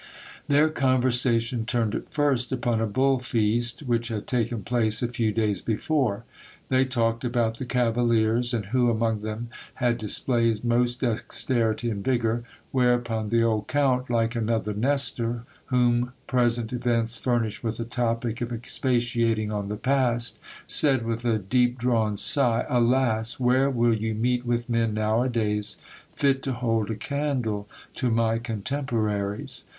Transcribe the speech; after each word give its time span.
Their 0.47 0.69
conversation 0.69 1.63
turned 1.67 1.93
at 1.93 2.11
first 2.11 2.51
upon 2.51 2.81
a 2.81 2.87
bull 2.87 3.19
feast 3.19 3.81
which 3.81 4.07
had 4.07 4.25
taken 4.25 4.63
place 4.63 5.03
a 5.03 5.07
few 5.07 5.31
days 5.31 5.61
before. 5.61 6.23
They 6.69 6.85
talked 6.85 7.23
about 7.23 7.57
the 7.59 7.65
cavaliers, 7.67 8.51
and 8.51 8.65
who 8.65 8.89
among 8.89 9.21
them 9.21 9.49
had 9.75 9.99
displayed 9.99 10.65
most 10.65 11.01
dexterity 11.01 11.91
and 11.91 12.03
vigour; 12.03 12.43
whereupon 12.71 13.29
the 13.29 13.43
old 13.43 13.67
count, 13.67 14.09
like 14.09 14.35
another 14.35 14.73
Nestor, 14.73 15.43
whom 15.65 16.13
present 16.25 16.73
events 16.73 17.17
furnish 17.17 17.61
with 17.61 17.79
a 17.79 17.85
topic 17.85 18.41
of 18.41 18.51
expatiating 18.51 19.53
on 19.53 19.67
the 19.67 19.77
past, 19.77 20.39
said 20.65 21.05
with 21.05 21.25
a 21.25 21.37
deep 21.37 21.77
drawn 21.77 22.17
sigh: 22.17 22.65
Alas! 22.69 23.39
where 23.39 23.69
will 23.69 23.93
you 23.93 24.15
meet 24.15 24.47
with 24.47 24.67
men 24.67 24.95
now 24.95 25.21
a 25.21 25.29
days, 25.29 25.77
fit 26.15 26.41
to 26.41 26.53
hold 26.53 26.89
a 26.89 26.95
candle 26.95 27.67
to 27.93 28.09
my 28.09 28.39
contemporaries 28.39 29.65